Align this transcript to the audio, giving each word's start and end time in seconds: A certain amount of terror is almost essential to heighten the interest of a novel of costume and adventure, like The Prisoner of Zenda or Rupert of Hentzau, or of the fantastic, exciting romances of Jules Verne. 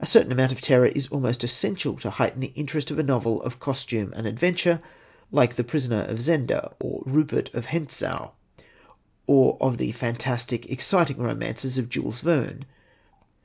A 0.00 0.06
certain 0.06 0.32
amount 0.32 0.50
of 0.50 0.60
terror 0.60 0.86
is 0.86 1.06
almost 1.06 1.44
essential 1.44 1.94
to 1.98 2.10
heighten 2.10 2.40
the 2.40 2.52
interest 2.56 2.90
of 2.90 2.98
a 2.98 3.02
novel 3.04 3.40
of 3.42 3.60
costume 3.60 4.12
and 4.16 4.26
adventure, 4.26 4.82
like 5.30 5.54
The 5.54 5.62
Prisoner 5.62 6.02
of 6.02 6.20
Zenda 6.20 6.74
or 6.80 7.04
Rupert 7.06 7.48
of 7.54 7.66
Hentzau, 7.66 8.32
or 9.28 9.56
of 9.60 9.78
the 9.78 9.92
fantastic, 9.92 10.68
exciting 10.68 11.18
romances 11.18 11.78
of 11.78 11.88
Jules 11.90 12.22
Verne. 12.22 12.64